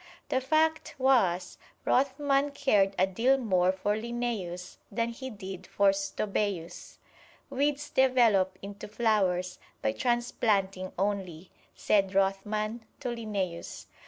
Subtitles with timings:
[0.29, 6.97] The fact was, Rothman cared a deal more for Linnæus than he did for Stobæus.
[7.51, 13.85] "Weeds develop into flowers by transplanting only," said Rothman to Linnæus.